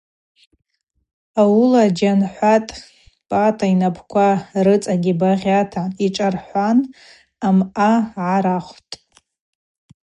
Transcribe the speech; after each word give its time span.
Ауыла 1.41 1.83
Джьанхӏватӏ 1.95 2.71
Пӏатӏа 3.27 3.65
йнапӏква 3.71 4.27
рыцӏагьи 4.65 5.13
багъьата 5.19 5.83
йшӏархӏван 6.05 6.77
амъа 7.47 7.91
гӏарахвтӏ. 8.13 8.93